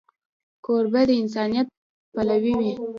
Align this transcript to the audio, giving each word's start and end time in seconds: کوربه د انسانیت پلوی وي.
کوربه 0.65 1.01
د 1.07 1.09
انسانیت 1.21 1.67
پلوی 2.13 2.53
وي. 2.59 2.71